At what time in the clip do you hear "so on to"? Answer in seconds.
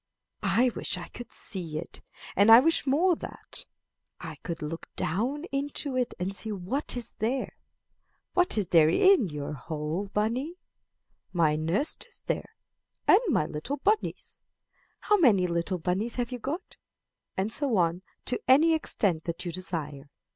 17.53-18.41